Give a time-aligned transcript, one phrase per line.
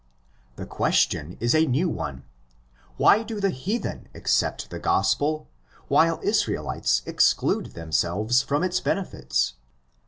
[0.55, 2.23] The question is a new one:
[2.97, 5.47] Why do the heathen accept the Gospel,
[5.89, 9.53] while Israelites exclude themselves from its benefits?